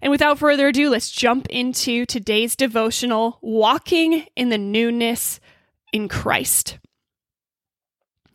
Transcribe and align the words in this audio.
And 0.03 0.11
without 0.11 0.37
further 0.37 0.67
ado, 0.67 0.91
let's 0.91 1.09
jump 1.09 1.47
into 1.49 2.05
today's 2.05 2.55
devotional 2.55 3.39
Walking 3.41 4.27
in 4.35 4.49
the 4.49 4.59
Newness 4.59 5.39
in 5.91 6.07
Christ. 6.07 6.77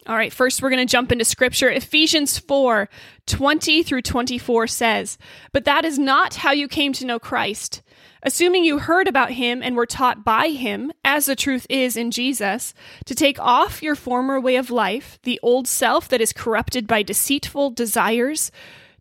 All 0.08 0.16
right, 0.16 0.32
first 0.32 0.62
we're 0.62 0.70
going 0.70 0.86
to 0.86 0.90
jump 0.90 1.12
into 1.12 1.26
scripture. 1.26 1.68
Ephesians 1.68 2.38
4 2.38 2.88
20 3.26 3.82
through 3.82 4.00
24 4.00 4.66
says, 4.66 5.18
But 5.52 5.66
that 5.66 5.84
is 5.84 5.98
not 5.98 6.36
how 6.36 6.50
you 6.50 6.66
came 6.66 6.94
to 6.94 7.04
know 7.04 7.18
Christ. 7.18 7.82
Assuming 8.22 8.64
you 8.64 8.78
heard 8.78 9.06
about 9.06 9.32
him 9.32 9.62
and 9.62 9.76
were 9.76 9.84
taught 9.84 10.24
by 10.24 10.48
him, 10.48 10.92
as 11.04 11.26
the 11.26 11.36
truth 11.36 11.66
is 11.68 11.94
in 11.94 12.10
Jesus, 12.10 12.72
to 13.04 13.14
take 13.14 13.38
off 13.38 13.82
your 13.82 13.94
former 13.94 14.40
way 14.40 14.56
of 14.56 14.70
life, 14.70 15.18
the 15.24 15.38
old 15.42 15.68
self 15.68 16.08
that 16.08 16.22
is 16.22 16.32
corrupted 16.32 16.86
by 16.86 17.02
deceitful 17.02 17.72
desires, 17.72 18.50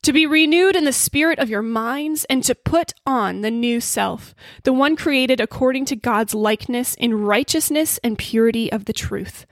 to 0.02 0.12
be 0.12 0.26
renewed 0.26 0.76
in 0.76 0.84
the 0.84 0.92
spirit 0.92 1.40
of 1.40 1.50
your 1.50 1.62
minds, 1.62 2.26
and 2.26 2.44
to 2.44 2.54
put 2.54 2.94
on 3.06 3.42
the 3.42 3.52
new 3.52 3.80
self, 3.80 4.36
the 4.64 4.74
one 4.74 4.98
created 4.98 5.40
according 5.40 5.86
to 5.86 5.96
God's 5.96 6.36
likeness 6.36 6.96
in 6.96 7.22
righteousness 7.22 7.98
and 8.04 8.18
purity 8.18 8.70
of 8.70 8.86
the 8.86 8.94
truth. 8.94 9.46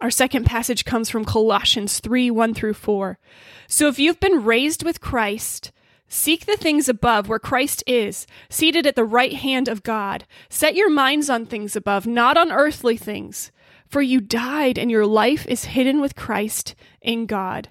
Our 0.00 0.10
second 0.10 0.44
passage 0.44 0.84
comes 0.84 1.10
from 1.10 1.24
Colossians 1.24 1.98
3 1.98 2.30
1 2.30 2.54
through 2.54 2.74
4. 2.74 3.18
So 3.66 3.88
if 3.88 3.98
you've 3.98 4.20
been 4.20 4.44
raised 4.44 4.84
with 4.84 5.00
Christ, 5.00 5.72
seek 6.06 6.46
the 6.46 6.56
things 6.56 6.88
above 6.88 7.28
where 7.28 7.40
Christ 7.40 7.82
is, 7.86 8.26
seated 8.48 8.86
at 8.86 8.94
the 8.94 9.04
right 9.04 9.32
hand 9.32 9.66
of 9.66 9.82
God. 9.82 10.24
Set 10.48 10.76
your 10.76 10.88
minds 10.88 11.28
on 11.28 11.46
things 11.46 11.74
above, 11.74 12.06
not 12.06 12.36
on 12.36 12.52
earthly 12.52 12.96
things. 12.96 13.50
For 13.88 14.02
you 14.02 14.20
died, 14.20 14.78
and 14.78 14.90
your 14.90 15.06
life 15.06 15.46
is 15.46 15.64
hidden 15.64 16.00
with 16.00 16.14
Christ 16.14 16.74
in 17.00 17.26
God. 17.26 17.70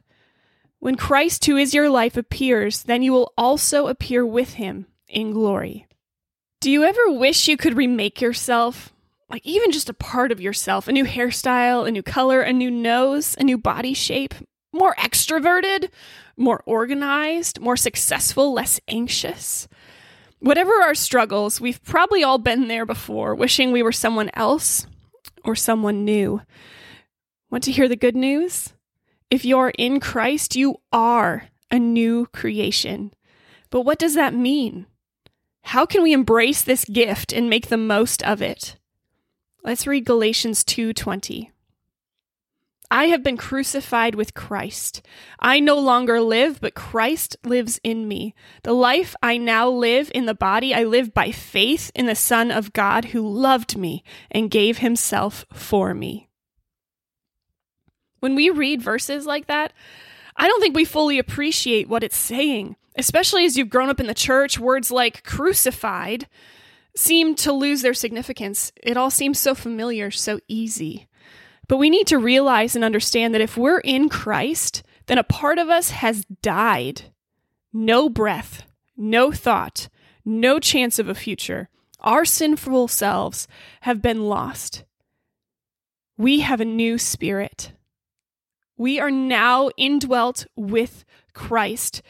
When 0.80 0.96
Christ, 0.96 1.46
who 1.46 1.58
is 1.58 1.74
your 1.74 1.90
life, 1.90 2.18
appears, 2.18 2.84
then 2.84 3.04
you 3.04 3.14
will 3.14 3.34
also 3.38 3.88
appear 3.88 4.26
with 4.26 4.54
him 4.54 4.88
in 5.08 5.32
glory. 5.32 5.88
Do 6.60 6.72
you 6.72 6.84
ever 6.84 7.12
wish 7.12 7.48
you 7.48 7.56
could 7.56 7.78
remake 7.78 8.20
yourself? 8.20 8.94
Like 9.30 9.46
even 9.46 9.72
just 9.72 9.90
a 9.90 9.94
part 9.94 10.32
of 10.32 10.42
yourself 10.42 10.88
a 10.88 10.92
new 10.92 11.06
hairstyle, 11.06 11.88
a 11.88 11.92
new 11.92 12.04
color, 12.04 12.42
a 12.42 12.54
new 12.54 12.72
nose, 12.72 13.36
a 13.40 13.44
new 13.44 13.58
body 13.58 13.94
shape, 13.94 14.34
more 14.74 14.96
extroverted, 14.96 15.90
more 16.38 16.62
organized, 16.66 17.60
more 17.60 17.78
successful, 17.78 18.54
less 18.54 18.80
anxious. 18.88 19.68
Whatever 20.40 20.72
our 20.82 20.94
struggles, 20.94 21.60
we've 21.60 21.84
probably 21.84 22.24
all 22.24 22.38
been 22.38 22.68
there 22.68 22.86
before, 22.86 23.34
wishing 23.34 23.72
we 23.72 23.82
were 23.82 23.92
someone 23.92 24.30
else 24.36 24.86
or 25.44 25.56
someone 25.56 26.06
new. 26.06 26.42
Want 27.50 27.64
to 27.64 27.72
hear 27.72 27.88
the 27.88 27.96
good 27.96 28.16
news? 28.16 28.74
If 29.32 29.44
you're 29.44 29.74
in 29.78 30.00
Christ, 30.00 30.56
you 30.56 30.78
are 30.92 31.50
a 31.72 31.80
new 31.80 32.28
creation. 32.28 33.14
But 33.70 33.82
what 33.82 34.00
does 34.00 34.14
that 34.16 34.34
mean? 34.34 34.86
How 35.64 35.86
can 35.86 36.04
we 36.04 36.14
embrace 36.14 36.62
this 36.62 36.86
gift 36.86 37.34
and 37.34 37.50
make 37.50 37.68
the 37.68 37.78
most 37.78 38.24
of 38.24 38.42
it? 38.42 38.77
Let's 39.64 39.88
read 39.88 40.06
Galatians 40.06 40.64
2:20. 40.64 41.52
I 42.90 43.08
have 43.08 43.22
been 43.22 43.36
crucified 43.36 44.16
with 44.16 44.34
Christ. 44.34 45.02
I 45.40 45.60
no 45.60 45.78
longer 45.78 46.22
live, 46.22 46.62
but 46.62 46.74
Christ 46.74 47.36
lives 47.44 47.82
in 47.84 48.08
me. 48.08 48.34
The 48.64 48.74
life 48.74 49.14
I 49.22 49.38
now 49.38 49.68
live 49.68 50.10
in 50.16 50.26
the 50.26 50.34
body, 50.34 50.74
I 50.74 50.84
live 50.84 51.14
by 51.14 51.32
faith 51.32 51.92
in 51.94 52.06
the 52.06 52.16
Son 52.16 52.50
of 52.50 52.72
God 52.72 53.06
who 53.06 53.28
loved 53.28 53.78
me 53.78 54.04
and 54.32 54.50
gave 54.50 54.78
himself 54.78 55.46
for 55.52 55.94
me. 55.94 56.30
When 58.22 58.36
we 58.36 58.50
read 58.50 58.82
verses 58.82 59.26
like 59.26 59.48
that, 59.48 59.74
I 60.38 60.48
don't 60.48 60.62
think 60.62 60.76
we 60.76 60.86
fully 60.86 61.20
appreciate 61.20 61.90
what 61.90 62.04
it's 62.04 62.18
saying, 62.18 62.78
especially 62.96 63.44
as 63.44 63.58
you've 63.58 63.70
grown 63.70 63.90
up 63.90 64.00
in 64.00 64.08
the 64.08 64.14
church. 64.14 64.60
Words 64.60 64.92
like 64.92 65.24
crucified 65.24 66.28
seem 66.98 67.36
to 67.36 67.54
lose 67.54 67.82
their 67.82 67.94
significance. 67.94 68.72
It 68.82 68.98
all 68.98 69.12
seems 69.12 69.40
so 69.40 69.54
familiar, 69.54 70.10
so 70.12 70.40
easy. 70.48 71.08
But 71.68 71.78
we 71.78 71.90
need 71.90 72.08
to 72.08 72.18
realize 72.18 72.76
and 72.76 72.84
understand 72.84 73.34
that 73.34 73.42
if 73.42 73.58
we're 73.58 73.80
in 73.80 74.10
Christ, 74.10 74.84
then 75.06 75.18
a 75.18 75.24
part 75.24 75.58
of 75.58 75.70
us 75.70 75.92
has 75.92 76.26
died. 76.42 77.14
No 77.72 78.10
breath, 78.10 78.64
no 78.96 79.32
thought, 79.32 79.90
no 80.26 80.60
chance 80.60 80.98
of 80.98 81.08
a 81.08 81.16
future. 81.16 81.70
Our 82.00 82.26
sinful 82.26 82.88
selves 82.88 83.48
have 83.82 84.02
been 84.02 84.28
lost. 84.28 84.84
We 86.18 86.40
have 86.40 86.62
a 86.62 86.66
new 86.66 86.98
spirit. 86.98 87.74
We 88.78 89.00
are 89.00 89.12
now 89.12 89.70
indwelt 89.78 90.48
with 90.56 91.06
Christ. 91.34 92.02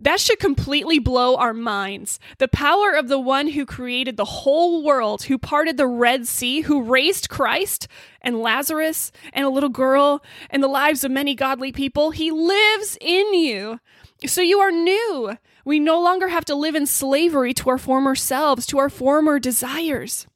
That 0.00 0.20
should 0.20 0.38
completely 0.38 0.98
blow 0.98 1.36
our 1.36 1.54
minds. 1.54 2.18
The 2.38 2.48
power 2.48 2.92
of 2.92 3.08
the 3.08 3.18
one 3.18 3.48
who 3.48 3.64
created 3.64 4.16
the 4.16 4.24
whole 4.24 4.84
world, 4.84 5.24
who 5.24 5.38
parted 5.38 5.76
the 5.76 5.86
Red 5.86 6.26
Sea, 6.26 6.62
who 6.62 6.82
raised 6.82 7.28
Christ 7.28 7.88
and 8.20 8.40
Lazarus 8.40 9.12
and 9.32 9.46
a 9.46 9.50
little 9.50 9.68
girl 9.68 10.22
and 10.50 10.62
the 10.62 10.68
lives 10.68 11.04
of 11.04 11.10
many 11.10 11.34
godly 11.34 11.72
people, 11.72 12.10
he 12.10 12.30
lives 12.30 12.98
in 13.00 13.34
you. 13.34 13.80
So 14.26 14.40
you 14.40 14.58
are 14.58 14.70
new. 14.70 15.36
We 15.64 15.78
no 15.78 16.00
longer 16.00 16.28
have 16.28 16.44
to 16.46 16.54
live 16.54 16.74
in 16.74 16.86
slavery 16.86 17.52
to 17.54 17.70
our 17.70 17.78
former 17.78 18.14
selves, 18.14 18.66
to 18.66 18.78
our 18.78 18.88
former 18.88 19.38
desires. 19.38 20.26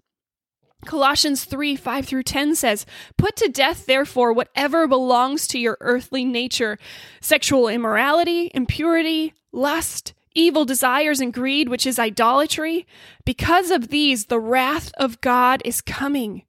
Colossians 0.87 1.44
3 1.44 1.77
5 1.77 2.06
through 2.06 2.22
10 2.22 2.54
says, 2.54 2.87
Put 3.19 3.37
to 3.37 3.48
death, 3.48 3.87
therefore, 3.87 4.32
whatever 4.32 4.87
belongs 4.87 5.47
to 5.48 5.59
your 5.59 5.77
earthly 5.81 6.25
nature 6.25 6.78
sexual 7.21 7.69
immorality, 7.69 8.50
impurity, 8.54 9.34
lust, 9.52 10.14
evil 10.34 10.64
desires, 10.64 11.20
and 11.20 11.32
greed, 11.32 11.68
which 11.68 11.86
is 11.86 11.98
idolatry. 11.98 12.86
Because 13.24 13.70
of 13.70 13.88
these, 13.88 14.26
the 14.26 14.40
wrath 14.40 14.92
of 14.98 15.20
God 15.20 15.62
is 15.64 15.80
coming. 15.80 16.42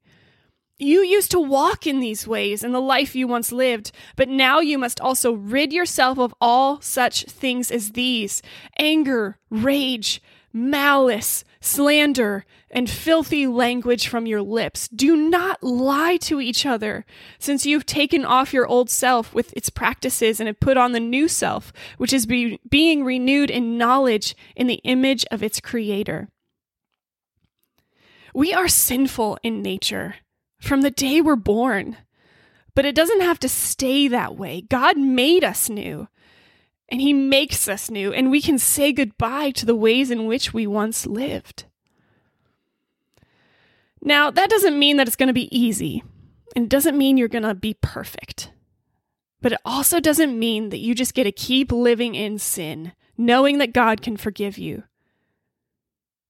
You 0.78 1.03
used 1.03 1.29
to 1.31 1.39
walk 1.39 1.85
in 1.85 2.00
these 2.00 2.28
ways 2.28 2.63
in 2.63 2.72
the 2.72 2.81
life 2.81 3.16
you 3.16 3.28
once 3.28 3.51
lived, 3.51 3.91
but 4.16 4.29
now 4.29 4.59
you 4.62 4.79
must 4.79 5.00
also 5.00 5.31
rid 5.31 5.72
yourself 5.72 6.17
of 6.17 6.34
all 6.41 6.81
such 6.81 7.25
things 7.25 7.69
as 7.69 7.91
these 7.91 8.41
anger, 8.79 9.38
rage, 9.51 10.22
malice, 10.53 11.44
slander, 11.59 12.45
and 12.69 12.89
filthy 12.89 13.47
language 13.47 14.07
from 14.07 14.25
your 14.25 14.41
lips. 14.41 14.88
Do 14.88 15.16
not 15.16 15.62
lie 15.62 16.17
to 16.17 16.39
each 16.39 16.66
other, 16.66 17.06
since 17.38 17.66
you've 17.66 17.85
taken 17.85 18.25
off 18.25 18.53
your 18.53 18.66
old 18.66 18.89
self 18.89 19.34
with 19.34 19.53
its 19.53 19.69
practices 19.69 20.39
and 20.39 20.47
have 20.47 20.59
put 20.59 20.78
on 20.78 20.91
the 20.91 21.00
new 21.00 21.28
self, 21.28 21.73
which 21.97 22.13
is 22.13 22.25
be- 22.25 22.59
being 22.69 23.03
renewed 23.03 23.50
in 23.50 23.78
knowledge 23.78 24.35
in 24.56 24.67
the 24.67 24.81
image 24.84 25.25
of 25.31 25.44
its 25.44 25.59
creator. 25.59 26.29
We 28.33 28.53
are 28.53 28.68
sinful 28.69 29.39
in 29.44 29.62
nature 29.62 30.16
from 30.62 30.81
the 30.81 30.91
day 30.91 31.19
we're 31.19 31.35
born, 31.35 31.97
but 32.73 32.85
it 32.85 32.95
doesn't 32.95 33.22
have 33.22 33.39
to 33.39 33.50
stay 33.50 34.07
that 34.07 34.38
way. 34.38 34.62
God 34.62 34.97
made 34.97 35.44
us 35.44 35.69
new 35.69 36.07
and 36.92 37.00
He 37.00 37.14
makes 37.14 37.70
us 37.70 37.90
new, 37.90 38.12
and 38.12 38.30
we 38.30 38.42
can 38.42 38.60
say 38.60 38.92
goodbye 38.92 39.52
to 39.52 39.66
the 39.66 39.76
ways 39.76 40.12
in 40.12 40.26
which 40.26 40.54
we 40.54 40.68
once 40.68 41.08
lived. 41.08 41.64
Now, 44.02 44.30
that 44.30 44.50
doesn't 44.50 44.78
mean 44.78 44.98
that 44.98 45.08
it's 45.08 45.16
going 45.16 45.28
to 45.28 45.34
be 45.34 45.58
easy, 45.58 46.04
and 46.54 46.66
it 46.66 46.70
doesn't 46.70 46.98
mean 46.98 47.16
you're 47.16 47.30
going 47.30 47.44
to 47.44 47.56
be 47.56 47.76
perfect. 47.76 48.52
But 49.42 49.54
it 49.54 49.62
also 49.64 50.00
doesn't 50.00 50.38
mean 50.38 50.70
that 50.70 50.80
you 50.80 50.94
just 50.94 51.14
get 51.14 51.24
to 51.24 51.32
keep 51.32 51.72
living 51.72 52.14
in 52.14 52.38
sin, 52.38 52.92
knowing 53.18 53.58
that 53.60 53.74
God 53.74 54.02
can 54.02 54.18
forgive 54.18 54.58
you. 54.58 54.84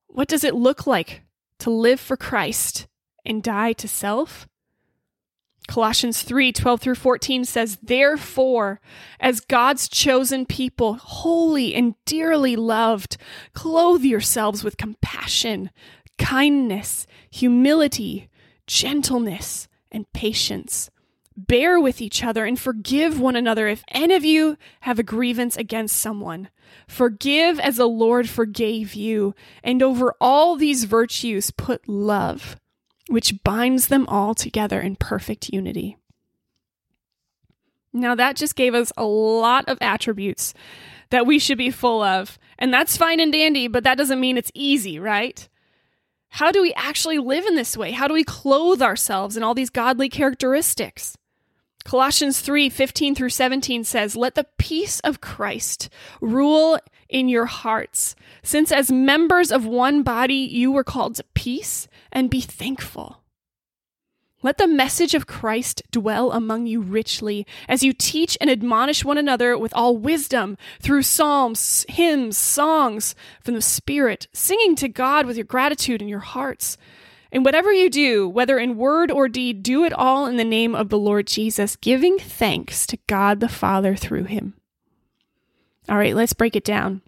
What 0.08 0.28
does 0.28 0.44
it 0.44 0.54
look 0.54 0.86
like 0.86 1.24
to 1.60 1.72
live 1.72 2.00
for 2.00 2.18
Christ 2.18 2.88
and 3.26 3.42
die 3.42 3.74
to 3.74 3.88
self? 3.88 4.48
Colossians 5.72 6.22
3 6.22 6.52
12 6.52 6.82
through 6.82 6.96
14 6.96 7.46
says, 7.46 7.78
Therefore, 7.82 8.82
as 9.22 9.40
God's 9.40 9.88
chosen 9.88 10.46
people, 10.46 10.96
holy 10.96 11.74
and 11.74 11.96
dearly 12.04 12.58
loved, 12.58 13.16
clothe 13.54 14.04
yourselves 14.04 14.66
with 14.66 14.76
compassion, 14.76 15.70
kindness, 16.18 17.08
humility, 17.30 18.28
gentleness, 18.68 19.70
and 19.90 20.12
patience. 20.12 20.90
Bear 21.38 21.80
with 21.80 22.02
each 22.02 22.22
other 22.22 22.44
and 22.44 22.60
forgive 22.60 23.22
one 23.22 23.38
another 23.38 23.70
if 23.70 23.86
any 23.92 24.14
of 24.14 24.26
you 24.26 24.58
have 24.82 25.00
a 25.00 25.04
grievance 25.04 25.56
against 25.56 25.96
someone. 25.96 26.50
Forgive 26.86 27.62
as 27.62 27.78
the 27.78 27.88
Lord 27.88 28.28
forgave 28.28 28.94
you. 28.94 29.34
And 29.64 29.82
over 29.82 30.16
all 30.20 30.58
these 30.58 30.84
virtues, 30.84 31.50
put 31.52 31.88
love, 31.88 32.58
which 33.12 33.44
binds 33.44 33.88
them 33.88 34.08
all 34.08 34.34
together 34.34 34.80
in 34.80 34.96
perfect 34.96 35.50
unity. 35.50 35.98
Now, 37.94 38.16
that 38.16 38.38
just 38.38 38.56
gave 38.56 38.74
us 38.74 38.92
a 38.96 39.04
lot 39.04 39.68
of 39.68 39.78
attributes 39.82 40.54
that 41.10 41.26
we 41.26 41.40
should 41.40 41.58
be 41.58 41.72
full 41.72 42.02
of. 42.02 42.40
And 42.58 42.74
that's 42.74 42.96
fine 42.96 43.20
and 43.20 43.34
dandy, 43.34 43.68
but 43.68 43.84
that 43.84 43.98
doesn't 43.98 44.20
mean 44.20 44.38
it's 44.38 44.52
easy, 44.54 44.98
right? 44.98 45.48
How 46.30 46.52
do 46.52 46.62
we 46.62 46.74
actually 46.76 47.18
live 47.18 47.46
in 47.46 47.56
this 47.56 47.76
way? 47.76 47.92
How 47.92 48.08
do 48.08 48.14
we 48.14 48.24
clothe 48.24 48.82
ourselves 48.82 49.36
in 49.36 49.44
all 49.44 49.54
these 49.54 49.70
godly 49.70 50.08
characteristics? 50.08 51.18
Colossians 51.84 52.40
3 52.40 52.70
15 52.70 53.16
through 53.16 53.30
17 53.30 53.84
says, 53.84 54.16
Let 54.16 54.36
the 54.36 54.48
peace 54.58 55.02
of 55.02 55.20
Christ 55.20 55.90
rule 56.22 56.80
in 57.12 57.30
your 57.30 57.46
hearts, 57.46 58.16
since 58.42 58.72
as 58.72 58.92
members 58.92 59.52
of 59.52 59.66
one 59.66 60.02
body 60.02 60.34
you 60.34 60.72
were 60.72 60.84
called 60.84 61.16
to 61.16 61.24
peace, 61.36 61.88
and 62.12 62.30
be 62.30 62.42
thankful. 62.42 63.22
Let 64.44 64.58
the 64.58 64.68
message 64.68 65.14
of 65.14 65.28
Christ 65.28 65.84
dwell 65.92 66.32
among 66.32 66.66
you 66.66 66.82
richly 66.82 67.46
as 67.68 67.84
you 67.84 67.94
teach 67.94 68.36
and 68.42 68.50
admonish 68.50 69.06
one 69.06 69.20
another 69.20 69.56
with 69.56 69.72
all 69.76 69.96
wisdom 69.96 70.58
through 70.80 71.04
psalms, 71.04 71.86
hymns, 71.90 72.38
songs 72.38 73.14
from 73.42 73.54
the 73.54 73.62
Spirit, 73.62 74.28
singing 74.34 74.76
to 74.78 74.88
God 74.88 75.28
with 75.28 75.38
your 75.38 75.46
gratitude 75.46 76.02
in 76.02 76.08
your 76.08 76.20
hearts. 76.20 76.76
And 77.32 77.46
whatever 77.46 77.72
you 77.72 77.90
do, 77.90 78.28
whether 78.28 78.58
in 78.58 78.78
word 78.78 79.12
or 79.12 79.30
deed, 79.30 79.62
do 79.62 79.84
it 79.84 79.94
all 79.94 80.26
in 80.26 80.38
the 80.38 80.44
name 80.44 80.74
of 80.74 80.90
the 80.90 80.98
Lord 80.98 81.28
Jesus, 81.28 81.76
giving 81.76 82.18
thanks 82.18 82.88
to 82.88 82.98
God 83.08 83.42
the 83.42 83.48
Father 83.48 83.96
through 83.96 84.24
him. 84.24 84.56
All 85.92 85.98
right, 85.98 86.16
let's 86.16 86.32
break 86.32 86.56
it 86.56 86.64
down. 86.64 87.02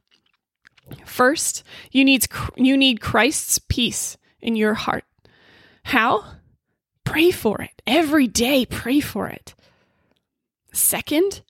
First, 1.05 1.63
you 1.93 2.03
need 2.03 2.27
you 2.57 2.75
need 2.75 2.99
Christ's 2.99 3.57
peace 3.57 4.17
in 4.41 4.57
your 4.57 4.73
heart. 4.73 5.05
How? 5.85 6.25
Pray 7.05 7.31
for 7.31 7.61
it. 7.61 7.81
Every 7.87 8.27
day 8.27 8.65
pray 8.65 8.99
for 8.99 9.29
it. 9.29 9.55
Second, 10.73 11.43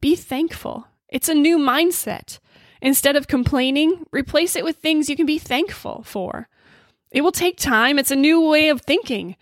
be 0.00 0.16
thankful. 0.16 0.88
It's 1.08 1.28
a 1.28 1.34
new 1.34 1.56
mindset. 1.56 2.40
Instead 2.82 3.14
of 3.14 3.28
complaining, 3.28 4.04
replace 4.10 4.56
it 4.56 4.64
with 4.64 4.78
things 4.78 5.08
you 5.08 5.14
can 5.14 5.24
be 5.26 5.38
thankful 5.38 6.02
for. 6.02 6.48
It 7.12 7.20
will 7.20 7.32
take 7.32 7.58
time, 7.58 7.96
it's 7.96 8.10
a 8.10 8.16
new 8.16 8.40
way 8.40 8.70
of 8.70 8.82
thinking, 8.82 9.36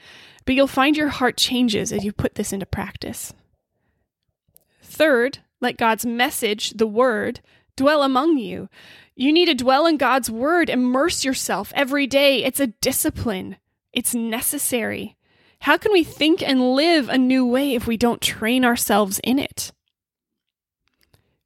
but 0.45 0.55
you'll 0.55 0.67
find 0.67 0.95
your 0.95 1.09
heart 1.09 1.39
changes 1.39 1.91
as 1.91 2.05
you 2.05 2.13
put 2.13 2.35
this 2.35 2.53
into 2.53 2.67
practice. 2.67 3.33
Third, 4.83 5.39
let 5.65 5.77
God's 5.77 6.07
message, 6.07 6.71
the 6.71 6.87
Word, 6.87 7.41
dwell 7.75 8.03
among 8.03 8.39
you. 8.39 8.69
You 9.17 9.33
need 9.33 9.47
to 9.47 9.55
dwell 9.55 9.87
in 9.87 9.97
God's 9.97 10.31
Word, 10.31 10.69
immerse 10.69 11.25
yourself 11.25 11.73
every 11.75 12.07
day. 12.07 12.45
It's 12.45 12.61
a 12.61 12.69
discipline, 12.69 13.57
it's 13.93 14.15
necessary. 14.15 15.17
How 15.61 15.79
can 15.79 15.93
we 15.93 16.05
think 16.05 16.43
and 16.43 16.75
live 16.75 17.09
a 17.09 17.17
new 17.17 17.47
way 17.47 17.75
if 17.75 17.87
we 17.87 17.97
don't 17.97 18.21
train 18.21 18.65
ourselves 18.65 19.19
in 19.25 19.39
it? 19.39 19.73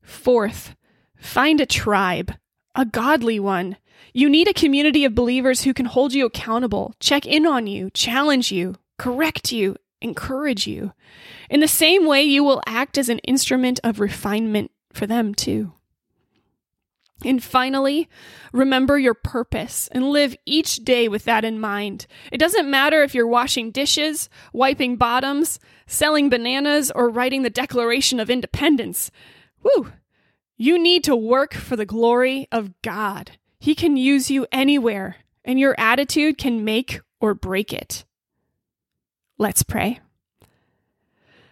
Fourth, 0.02 0.74
find 1.16 1.60
a 1.60 1.66
tribe, 1.66 2.34
a 2.74 2.84
godly 2.84 3.38
one. 3.38 3.76
You 4.12 4.28
need 4.28 4.48
a 4.48 4.54
community 4.54 5.04
of 5.04 5.14
believers 5.14 5.62
who 5.62 5.72
can 5.72 5.86
hold 5.86 6.12
you 6.14 6.26
accountable, 6.26 6.94
check 6.98 7.24
in 7.26 7.46
on 7.46 7.68
you, 7.68 7.90
challenge 7.90 8.50
you, 8.50 8.74
correct 8.96 9.52
you, 9.52 9.76
encourage 10.00 10.66
you. 10.66 10.92
In 11.50 11.60
the 11.60 11.68
same 11.68 12.06
way, 12.06 12.22
you 12.22 12.44
will 12.44 12.62
act 12.66 12.98
as 12.98 13.08
an 13.08 13.18
instrument 13.20 13.80
of 13.82 14.00
refinement 14.00 14.70
for 14.92 15.06
them 15.06 15.34
too. 15.34 15.72
And 17.24 17.42
finally, 17.42 18.08
remember 18.52 18.96
your 18.96 19.14
purpose 19.14 19.88
and 19.90 20.10
live 20.10 20.36
each 20.46 20.76
day 20.84 21.08
with 21.08 21.24
that 21.24 21.44
in 21.44 21.58
mind. 21.58 22.06
It 22.30 22.38
doesn't 22.38 22.70
matter 22.70 23.02
if 23.02 23.12
you're 23.12 23.26
washing 23.26 23.72
dishes, 23.72 24.28
wiping 24.52 24.96
bottoms, 24.96 25.58
selling 25.86 26.28
bananas, 26.28 26.92
or 26.94 27.08
writing 27.08 27.42
the 27.42 27.50
Declaration 27.50 28.20
of 28.20 28.30
Independence. 28.30 29.10
Woo! 29.62 29.92
You 30.56 30.78
need 30.78 31.02
to 31.04 31.16
work 31.16 31.54
for 31.54 31.74
the 31.74 31.86
glory 31.86 32.46
of 32.52 32.80
God. 32.82 33.32
He 33.58 33.74
can 33.74 33.96
use 33.96 34.30
you 34.30 34.46
anywhere, 34.52 35.16
and 35.44 35.58
your 35.58 35.74
attitude 35.76 36.38
can 36.38 36.64
make 36.64 37.00
or 37.20 37.34
break 37.34 37.72
it. 37.72 38.04
Let's 39.38 39.62
pray. 39.62 40.00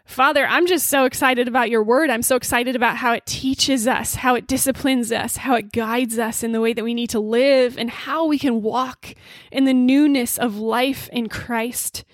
Father, 0.05 0.47
I'm 0.47 0.67
just 0.67 0.87
so 0.87 1.05
excited 1.05 1.49
about 1.49 1.69
your 1.69 1.83
word. 1.83 2.11
I'm 2.11 2.23
so 2.23 2.37
excited 2.37 2.77
about 2.77 2.97
how 2.97 3.13
it 3.13 3.27
teaches 3.27 3.89
us, 3.89 4.15
how 4.17 4.37
it 4.37 4.47
disciplines 4.47 5.11
us, 5.11 5.37
how 5.39 5.57
it 5.57 5.73
guides 5.73 6.17
us 6.17 6.45
in 6.45 6.53
the 6.53 6.61
way 6.61 6.73
that 6.73 6.85
we 6.85 6.95
need 6.95 7.11
to 7.11 7.19
live, 7.19 7.77
and 7.77 7.91
how 7.91 8.25
we 8.25 8.39
can 8.39 8.63
walk 8.63 9.15
in 9.51 9.65
the 9.65 9.75
newness 9.75 10.39
of 10.39 10.57
life 10.57 11.09
in 11.13 11.29
Christ. 11.29 12.05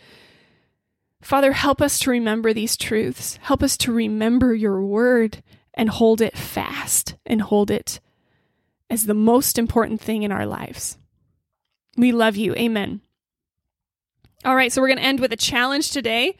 Father, 1.20 1.52
help 1.52 1.82
us 1.82 1.98
to 2.00 2.10
remember 2.10 2.54
these 2.54 2.78
truths. 2.78 3.38
Help 3.42 3.62
us 3.62 3.76
to 3.78 3.92
remember 3.92 4.54
your 4.54 4.82
word 4.82 5.42
and 5.74 5.90
hold 5.90 6.22
it 6.22 6.36
fast 6.36 7.14
and 7.26 7.42
hold 7.42 7.70
it 7.70 8.00
as 8.88 9.04
the 9.04 9.14
most 9.14 9.58
important 9.58 10.00
thing 10.00 10.22
in 10.22 10.32
our 10.32 10.46
lives. 10.46 10.98
We 11.96 12.10
love 12.10 12.36
you. 12.36 12.54
Amen. 12.54 13.02
All 14.44 14.56
right, 14.56 14.72
so 14.72 14.80
we're 14.80 14.88
going 14.88 14.98
to 14.98 15.04
end 15.04 15.20
with 15.20 15.32
a 15.32 15.36
challenge 15.36 15.90
today. 15.90 16.36